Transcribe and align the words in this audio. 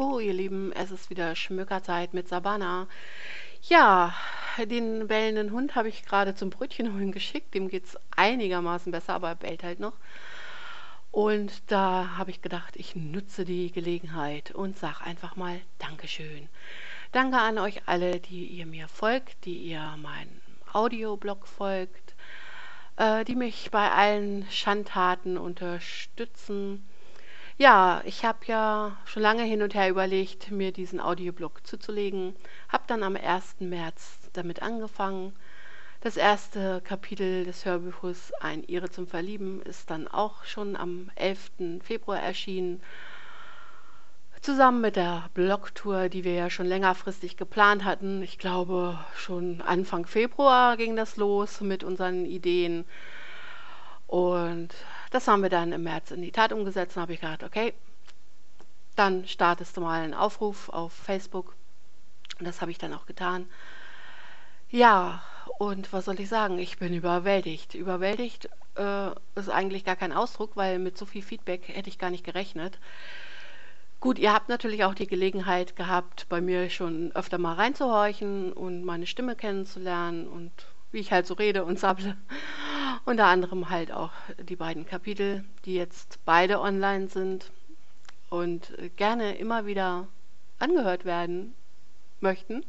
Oh, 0.00 0.20
ihr 0.20 0.32
Lieben, 0.32 0.70
es 0.70 0.92
ist 0.92 1.10
wieder 1.10 1.34
Schmückerzeit 1.34 2.14
mit 2.14 2.28
Sabana. 2.28 2.86
Ja, 3.62 4.14
den 4.56 5.08
bellenden 5.08 5.50
Hund 5.50 5.74
habe 5.74 5.88
ich 5.88 6.04
gerade 6.04 6.36
zum 6.36 6.50
Brötchen 6.50 6.94
holen 6.94 7.10
geschickt. 7.10 7.52
Dem 7.52 7.66
geht 7.66 7.84
es 7.84 7.98
einigermaßen 8.14 8.92
besser, 8.92 9.14
aber 9.14 9.30
er 9.30 9.34
bellt 9.34 9.64
halt 9.64 9.80
noch. 9.80 9.94
Und 11.10 11.72
da 11.72 12.16
habe 12.16 12.30
ich 12.30 12.42
gedacht, 12.42 12.76
ich 12.76 12.94
nutze 12.94 13.44
die 13.44 13.72
Gelegenheit 13.72 14.52
und 14.52 14.78
sage 14.78 15.00
einfach 15.00 15.34
mal 15.34 15.60
Dankeschön. 15.78 16.48
Danke 17.10 17.38
an 17.38 17.58
euch 17.58 17.82
alle, 17.86 18.20
die 18.20 18.46
ihr 18.46 18.66
mir 18.66 18.86
folgt, 18.86 19.46
die 19.46 19.58
ihr 19.58 19.96
meinen 20.00 20.40
Audioblog 20.72 21.48
folgt, 21.48 22.14
äh, 22.98 23.24
die 23.24 23.34
mich 23.34 23.72
bei 23.72 23.90
allen 23.90 24.46
Schandtaten 24.48 25.36
unterstützen. 25.36 26.87
Ja, 27.60 28.02
ich 28.04 28.24
habe 28.24 28.38
ja 28.46 28.96
schon 29.04 29.20
lange 29.24 29.42
hin 29.42 29.62
und 29.62 29.74
her 29.74 29.88
überlegt, 29.88 30.52
mir 30.52 30.70
diesen 30.70 31.00
Audioblog 31.00 31.66
zuzulegen. 31.66 32.36
Habe 32.68 32.84
dann 32.86 33.02
am 33.02 33.16
1. 33.16 33.56
März 33.58 34.30
damit 34.32 34.62
angefangen. 34.62 35.34
Das 36.00 36.16
erste 36.16 36.80
Kapitel 36.82 37.44
des 37.44 37.64
Hörbuches 37.64 38.32
Ein 38.40 38.62
Ihre 38.62 38.90
zum 38.90 39.08
Verlieben 39.08 39.60
ist 39.62 39.90
dann 39.90 40.06
auch 40.06 40.44
schon 40.44 40.76
am 40.76 41.10
11. 41.16 41.82
Februar 41.82 42.20
erschienen. 42.20 42.80
Zusammen 44.40 44.80
mit 44.80 44.94
der 44.94 45.28
Blogtour, 45.34 46.08
die 46.08 46.22
wir 46.22 46.34
ja 46.34 46.50
schon 46.50 46.66
längerfristig 46.66 47.36
geplant 47.36 47.82
hatten. 47.84 48.22
Ich 48.22 48.38
glaube, 48.38 49.04
schon 49.16 49.62
Anfang 49.62 50.06
Februar 50.06 50.76
ging 50.76 50.94
das 50.94 51.16
los 51.16 51.60
mit 51.60 51.82
unseren 51.82 52.24
Ideen. 52.24 52.84
Und 54.08 54.70
das 55.10 55.28
haben 55.28 55.42
wir 55.42 55.50
dann 55.50 55.70
im 55.70 55.84
März 55.84 56.10
in 56.10 56.22
die 56.22 56.32
Tat 56.32 56.52
umgesetzt. 56.52 56.96
Dann 56.96 57.02
habe 57.02 57.12
ich 57.12 57.20
gedacht, 57.20 57.44
okay, 57.44 57.74
dann 58.96 59.28
startest 59.28 59.76
du 59.76 59.82
mal 59.82 60.00
einen 60.00 60.14
Aufruf 60.14 60.70
auf 60.70 60.92
Facebook. 60.92 61.54
Und 62.38 62.46
das 62.46 62.60
habe 62.60 62.70
ich 62.70 62.78
dann 62.78 62.94
auch 62.94 63.06
getan. 63.06 63.46
Ja, 64.70 65.22
und 65.58 65.92
was 65.92 66.06
soll 66.06 66.18
ich 66.20 66.28
sagen? 66.28 66.58
Ich 66.58 66.78
bin 66.78 66.94
überwältigt. 66.94 67.74
Überwältigt 67.74 68.48
äh, 68.76 69.10
ist 69.34 69.50
eigentlich 69.50 69.84
gar 69.84 69.96
kein 69.96 70.12
Ausdruck, 70.12 70.56
weil 70.56 70.78
mit 70.78 70.96
so 70.96 71.04
viel 71.04 71.22
Feedback 71.22 71.68
hätte 71.68 71.88
ich 71.88 71.98
gar 71.98 72.10
nicht 72.10 72.24
gerechnet. 72.24 72.78
Gut, 74.00 74.18
ihr 74.18 74.32
habt 74.32 74.48
natürlich 74.48 74.84
auch 74.84 74.94
die 74.94 75.08
Gelegenheit 75.08 75.76
gehabt, 75.76 76.28
bei 76.28 76.40
mir 76.40 76.70
schon 76.70 77.12
öfter 77.12 77.36
mal 77.36 77.54
reinzuhorchen 77.54 78.52
und 78.52 78.84
meine 78.84 79.06
Stimme 79.06 79.34
kennenzulernen 79.36 80.28
und 80.28 80.52
wie 80.92 80.98
ich 80.98 81.12
halt 81.12 81.26
so 81.26 81.34
rede 81.34 81.64
und 81.64 81.78
sapple. 81.78 82.16
Unter 83.04 83.26
anderem 83.26 83.70
halt 83.70 83.92
auch 83.92 84.12
die 84.38 84.56
beiden 84.56 84.86
Kapitel, 84.86 85.44
die 85.64 85.74
jetzt 85.74 86.18
beide 86.24 86.60
online 86.60 87.08
sind 87.08 87.50
und 88.28 88.72
gerne 88.96 89.36
immer 89.36 89.66
wieder 89.66 90.08
angehört 90.58 91.04
werden 91.04 91.54
möchten 92.20 92.64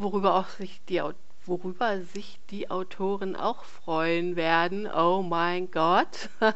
worüber 0.00 0.34
auch 0.34 0.48
sich 0.48 0.80
die 0.88 1.02
worüber 1.46 2.02
sich 2.02 2.38
die 2.50 2.70
Autoren 2.70 3.34
auch 3.34 3.64
freuen 3.64 4.36
werden. 4.36 4.86
Oh 4.86 5.22
mein 5.22 5.70
Gott. 5.70 6.28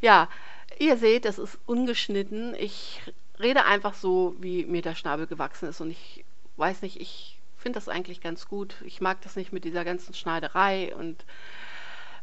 ja, 0.00 0.28
ihr 0.78 0.96
seht, 0.96 1.26
es 1.26 1.38
ist 1.38 1.58
ungeschnitten. 1.66 2.54
Ich 2.54 3.02
rede 3.38 3.64
einfach 3.64 3.94
so, 3.94 4.34
wie 4.40 4.64
mir 4.64 4.82
der 4.82 4.94
Schnabel 4.94 5.26
gewachsen 5.26 5.68
ist 5.68 5.80
und 5.80 5.90
ich 5.90 6.24
weiß 6.56 6.82
nicht, 6.82 7.00
ich 7.00 7.38
finde 7.58 7.76
das 7.76 7.88
eigentlich 7.88 8.20
ganz 8.20 8.48
gut. 8.48 8.76
Ich 8.84 9.00
mag 9.00 9.20
das 9.20 9.36
nicht 9.36 9.52
mit 9.52 9.64
dieser 9.64 9.84
ganzen 9.84 10.14
Schneiderei 10.14 10.94
und 10.96 11.24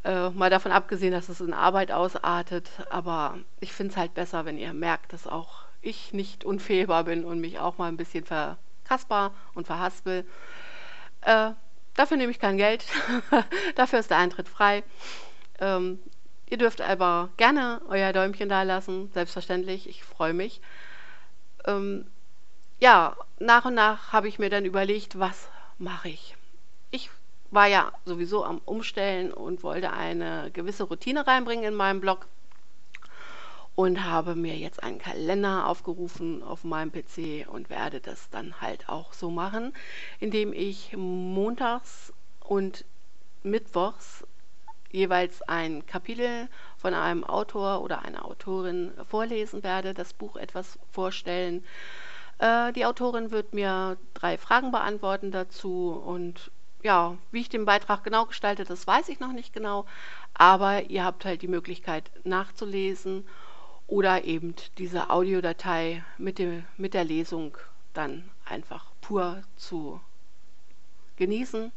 äh, 0.04 0.30
mal 0.30 0.50
davon 0.50 0.72
abgesehen, 0.72 1.14
dass 1.14 1.30
es 1.30 1.42
in 1.42 1.54
Arbeit 1.54 1.92
ausartet, 1.92 2.70
aber 2.90 3.38
ich 3.60 3.74
finde 3.74 3.92
es 3.92 3.98
halt 3.98 4.14
besser, 4.14 4.46
wenn 4.46 4.58
ihr 4.58 4.74
merkt, 4.74 5.14
dass 5.14 5.28
auch 5.28 5.64
ich 5.82 6.14
nicht 6.14 6.46
unfehlbar 6.46 7.04
bin 7.06 7.26
und 7.26 7.40
mich 7.40 7.60
auch 7.60 7.78
mal 7.78 7.88
ein 7.88 7.98
bisschen 7.98 8.26
ver 8.26 8.58
Kasper 8.86 9.32
und 9.54 9.68
verhaspel. 9.68 10.26
Äh, 11.22 11.52
dafür 11.96 12.18
nehme 12.18 12.32
ich 12.32 12.40
kein 12.40 12.58
Geld. 12.58 12.86
dafür 13.76 14.00
ist 14.00 14.10
der 14.10 14.18
Eintritt 14.18 14.50
frei. 14.50 14.84
Ähm, 15.60 16.00
ihr 16.50 16.58
dürft 16.58 16.82
aber 16.82 17.30
gerne 17.38 17.82
euer 17.88 18.12
Däumchen 18.14 18.50
da 18.50 18.64
lassen, 18.64 19.10
selbstverständlich. 19.14 19.88
Ich 19.88 20.04
freue 20.04 20.34
mich. 20.34 20.62
Ähm, 21.66 22.06
ja, 22.80 23.16
nach 23.40 23.66
und 23.66 23.76
nach 23.76 24.12
habe 24.12 24.28
ich 24.28 24.40
mir 24.40 24.50
dann 24.50 24.66
überlegt, 24.66 25.18
was 25.18 25.50
mache 25.78 26.10
ich. 26.10 26.36
Ich 26.92 27.10
war 27.54 27.68
ja 27.68 27.92
sowieso 28.06 28.44
am 28.44 28.62
Umstellen 28.66 29.32
und 29.32 29.64
wollte 29.64 29.94
eine 29.94 30.50
gewisse 30.52 30.84
Routine 30.84 31.28
reinbringen 31.28 31.66
in 31.66 31.76
meinem 31.76 32.02
Blog 32.02 32.28
und 33.76 34.04
habe 34.04 34.36
mir 34.36 34.56
jetzt 34.56 34.84
einen 34.84 35.00
Kalender 35.00 35.68
aufgerufen 35.68 36.44
auf 36.44 36.64
meinem 36.64 36.92
PC 36.92 37.48
und 37.48 37.70
werde 37.70 38.00
das 38.00 38.30
dann 38.30 38.60
halt 38.62 38.90
auch 38.90 39.14
so 39.14 39.30
machen, 39.30 39.74
indem 40.20 40.54
ich 40.54 40.96
montags 40.96 42.14
und 42.40 42.86
mittwochs 43.44 44.26
jeweils 44.92 45.42
ein 45.44 45.86
Kapitel 45.86 46.48
von 46.78 46.94
einem 46.94 47.24
Autor 47.24 47.82
oder 47.82 48.04
einer 48.04 48.26
Autorin 48.26 48.92
vorlesen 49.10 49.64
werde, 49.64 49.94
das 49.94 50.14
Buch 50.14 50.38
etwas 50.38 50.78
vorstellen. 50.92 51.64
Äh, 52.38 52.72
die 52.74 52.86
Autorin 52.86 53.32
wird 53.32 53.54
mir 53.54 53.98
drei 54.14 54.38
Fragen 54.38 54.72
beantworten 54.72 55.32
dazu 55.32 55.92
und 56.06 56.52
ja, 56.84 57.18
wie 57.32 57.42
ich 57.42 57.50
den 57.50 57.66
Beitrag 57.66 58.04
genau 58.04 58.26
gestalte, 58.26 58.66
das 58.66 58.86
weiß 58.86 59.10
ich 59.10 59.20
noch 59.20 59.32
nicht 59.32 59.54
genau, 59.54 59.86
aber 60.34 60.84
ihr 60.90 61.04
habt 61.04 61.26
halt 61.26 61.42
die 61.42 61.48
Möglichkeit 61.48 62.12
nachzulesen 62.24 63.26
oder 63.88 64.26
eben 64.26 64.56
diese 64.78 65.10
Audiodatei 65.10 66.04
mit, 66.18 66.40
dem, 66.40 66.66
mit 66.78 66.94
der 66.94 67.06
Lesung 67.06 67.58
dann 67.94 68.30
einfach 68.46 68.86
pur 69.02 69.44
zu 69.56 70.00
genießen 71.16 71.72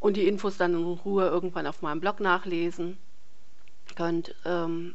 und 0.00 0.16
die 0.16 0.26
Infos 0.26 0.56
dann 0.56 0.74
in 0.74 0.84
Ruhe 0.84 1.26
irgendwann 1.26 1.66
auf 1.66 1.82
meinem 1.82 2.00
Blog 2.00 2.20
nachlesen 2.20 2.98
könnt. 3.96 4.34
Ähm, 4.44 4.94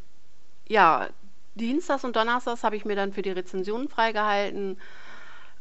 ja, 0.67 1.09
Dienstags 1.55 2.03
und 2.03 2.15
Donnerstags 2.15 2.63
habe 2.63 2.75
ich 2.75 2.85
mir 2.85 2.95
dann 2.95 3.13
für 3.13 3.21
die 3.21 3.31
Rezensionen 3.31 3.87
freigehalten. 3.87 4.77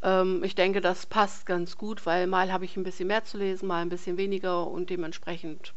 Ähm, 0.05 0.45
ich 0.45 0.55
denke, 0.55 0.81
das 0.81 1.07
passt 1.07 1.47
ganz 1.47 1.77
gut, 1.77 2.07
weil 2.07 2.27
mal 2.27 2.53
habe 2.53 2.67
ich 2.67 2.77
ein 2.77 2.85
bisschen 2.85 3.09
mehr 3.09 3.25
zu 3.25 3.39
lesen, 3.39 3.67
mal 3.67 3.83
ein 3.83 3.89
bisschen 3.89 4.19
weniger 4.19 4.67
und 4.67 4.91
dementsprechend 4.91 5.73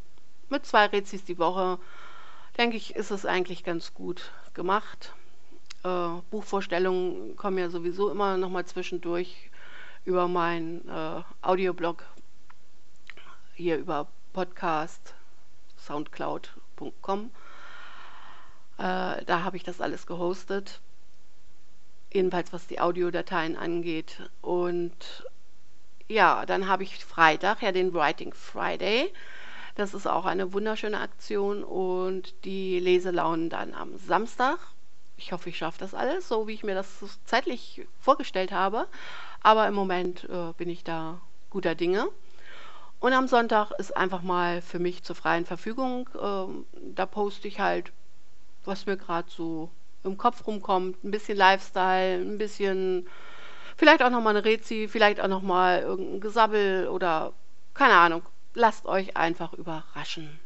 mit 0.50 0.66
zwei 0.66 0.86
Rezis 0.86 1.24
die 1.24 1.38
Woche 1.38 1.78
denke 2.58 2.76
ich, 2.76 2.94
ist 2.94 3.10
es 3.10 3.24
eigentlich 3.24 3.64
ganz 3.64 3.94
gut 3.94 4.30
gemacht. 4.52 5.14
Äh, 5.84 6.08
Buchvorstellungen 6.30 7.36
kommen 7.36 7.58
ja 7.58 7.70
sowieso 7.70 8.10
immer 8.10 8.36
noch 8.36 8.50
mal 8.50 8.66
zwischendurch 8.66 9.50
über 10.04 10.28
meinen 10.28 10.86
äh, 10.88 11.22
Audioblog, 11.42 12.04
hier 13.54 13.78
über 13.78 14.08
Podcast, 14.32 15.14
soundcloud.com. 15.78 17.30
Äh, 18.78 19.24
da 19.24 19.42
habe 19.44 19.56
ich 19.56 19.64
das 19.64 19.80
alles 19.80 20.06
gehostet. 20.06 20.80
Jedenfalls 22.12 22.52
was 22.52 22.66
die 22.66 22.80
Audiodateien 22.80 23.56
angeht. 23.56 24.30
Und 24.40 25.24
ja, 26.08 26.46
dann 26.46 26.68
habe 26.68 26.82
ich 26.82 27.04
Freitag 27.04 27.62
ja 27.62 27.72
den 27.72 27.92
Writing 27.92 28.32
Friday. 28.32 29.12
Das 29.74 29.94
ist 29.94 30.06
auch 30.06 30.24
eine 30.24 30.52
wunderschöne 30.52 30.98
Aktion 30.98 31.62
und 31.62 32.34
die 32.44 32.80
Leselaunen 32.80 33.50
dann 33.50 33.74
am 33.74 33.96
Samstag. 33.98 34.58
Ich 35.16 35.32
hoffe, 35.32 35.50
ich 35.50 35.58
schaffe 35.58 35.78
das 35.78 35.94
alles, 35.94 36.28
so 36.28 36.48
wie 36.48 36.54
ich 36.54 36.64
mir 36.64 36.74
das 36.74 36.88
zeitlich 37.24 37.86
vorgestellt 38.00 38.52
habe. 38.52 38.88
Aber 39.42 39.68
im 39.68 39.74
Moment 39.74 40.24
äh, 40.24 40.52
bin 40.56 40.68
ich 40.68 40.84
da 40.84 41.20
guter 41.50 41.74
Dinge. 41.74 42.08
Und 43.00 43.12
am 43.12 43.28
Sonntag 43.28 43.70
ist 43.78 43.96
einfach 43.96 44.22
mal 44.22 44.62
für 44.62 44.78
mich 44.78 45.04
zur 45.04 45.14
freien 45.14 45.46
Verfügung. 45.46 46.08
Ähm, 46.20 46.66
da 46.72 47.06
poste 47.06 47.46
ich 47.46 47.60
halt, 47.60 47.92
was 48.64 48.86
mir 48.86 48.96
gerade 48.96 49.30
so 49.30 49.70
im 50.04 50.16
Kopf 50.16 50.46
rumkommt. 50.46 51.02
Ein 51.04 51.10
bisschen 51.10 51.36
Lifestyle, 51.36 52.20
ein 52.20 52.38
bisschen, 52.38 53.08
vielleicht 53.76 54.02
auch 54.02 54.10
nochmal 54.10 54.36
eine 54.36 54.44
Rezi, 54.44 54.88
vielleicht 54.88 55.20
auch 55.20 55.28
nochmal 55.28 55.80
irgendein 55.80 56.20
Gesabbel 56.20 56.88
oder 56.88 57.32
keine 57.74 57.94
Ahnung 57.94 58.22
lasst 58.58 58.86
euch 58.86 59.16
einfach 59.16 59.52
überraschen. 59.54 60.38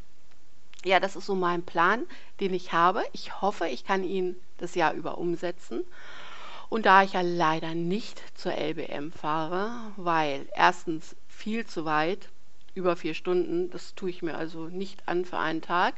Ja, 0.85 0.99
das 0.99 1.15
ist 1.15 1.25
so 1.25 1.35
mein 1.35 1.63
Plan, 1.63 2.05
den 2.39 2.53
ich 2.53 2.73
habe. 2.73 3.03
Ich 3.13 3.41
hoffe, 3.41 3.67
ich 3.67 3.85
kann 3.85 4.03
ihn 4.03 4.35
das 4.57 4.75
Jahr 4.75 4.93
über 4.93 5.17
umsetzen. 5.17 5.83
Und 6.69 6.85
da 6.85 7.03
ich 7.03 7.13
ja 7.13 7.21
leider 7.21 7.73
nicht 7.73 8.21
zur 8.37 8.53
LBM 8.53 9.11
fahre, 9.11 9.71
weil 9.95 10.47
erstens 10.55 11.15
viel 11.27 11.65
zu 11.65 11.85
weit, 11.85 12.29
über 12.75 12.95
vier 12.95 13.13
Stunden, 13.13 13.69
das 13.69 13.93
tue 13.95 14.09
ich 14.09 14.23
mir 14.23 14.35
also 14.35 14.67
nicht 14.67 15.07
an 15.07 15.25
für 15.25 15.37
einen 15.37 15.61
Tag. 15.61 15.93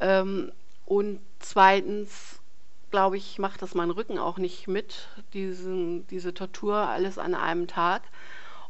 Ähm, 0.00 0.52
und 0.86 1.20
zweitens, 1.40 2.40
glaube 2.90 3.16
ich, 3.16 3.38
macht 3.38 3.62
das 3.62 3.74
mein 3.74 3.90
Rücken 3.90 4.18
auch 4.18 4.38
nicht 4.38 4.68
mit, 4.68 5.08
diesen, 5.32 6.06
diese 6.08 6.34
Tortur 6.34 6.76
alles 6.76 7.18
an 7.18 7.34
einem 7.34 7.66
Tag. 7.66 8.02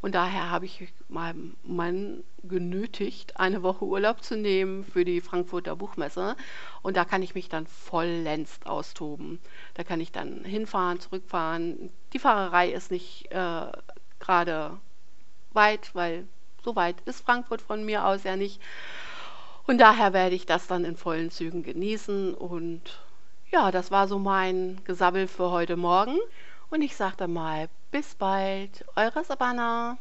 Und 0.03 0.15
daher 0.15 0.51
habe 0.51 0.65
ich 0.65 0.93
meinen 1.09 1.57
Mann 1.63 2.25
genötigt, 2.43 3.39
eine 3.39 3.63
Woche 3.63 3.85
Urlaub 3.85 4.23
zu 4.23 4.37
nehmen 4.37 4.85
für 4.85 5.05
die 5.05 5.21
Frankfurter 5.21 5.77
Buchmesse. 5.77 6.37
Und 6.81 6.97
da 6.97 7.05
kann 7.05 7.23
ich 7.23 7.35
mich 7.35 7.51
dann 7.51 7.67
vollends 7.67 8.61
austoben. 8.65 9.41
Da 9.75 9.85
kann 9.85 10.01
ich 10.01 10.11
dann 10.11 10.43
hinfahren, 10.45 11.01
zurückfahren. 11.01 11.91
Die 12.15 12.19
Fahrerei 12.19 12.71
ist 12.71 12.91
nicht 12.91 13.31
äh, 13.31 13.73
gerade 14.21 14.79
weit, 15.53 15.95
weil 15.95 16.27
so 16.65 16.77
weit 16.77 16.97
ist 17.05 17.23
Frankfurt 17.23 17.61
von 17.61 17.85
mir 17.85 18.07
aus 18.07 18.25
ja 18.25 18.37
nicht. 18.37 18.61
Und 19.67 19.79
daher 19.79 20.15
werde 20.15 20.35
ich 20.35 20.47
das 20.47 20.67
dann 20.67 20.87
in 20.87 20.97
vollen 20.97 21.31
Zügen 21.31 21.63
genießen. 21.63 22.33
Und 22.35 23.01
ja, 23.51 23.71
das 23.71 23.91
war 23.91 24.07
so 24.09 24.19
mein 24.19 24.81
Gesabbel 24.85 25.27
für 25.27 25.51
heute 25.51 25.77
Morgen. 25.77 26.19
Und 26.71 26.83
ich 26.83 26.97
sage 26.97 27.17
dann 27.17 27.33
mal, 27.33 27.69
bis 27.91 28.15
bald, 28.15 28.85
eure 28.95 29.25
Sabana. 29.25 29.99